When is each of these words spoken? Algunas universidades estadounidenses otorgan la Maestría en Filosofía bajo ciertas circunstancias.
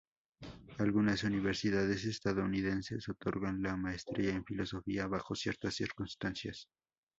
Algunas 0.79 1.23
universidades 1.23 2.05
estadounidenses 2.05 3.07
otorgan 3.07 3.61
la 3.61 3.77
Maestría 3.77 4.31
en 4.31 4.43
Filosofía 4.43 5.05
bajo 5.05 5.35
ciertas 5.35 5.75
circunstancias. 5.75 6.67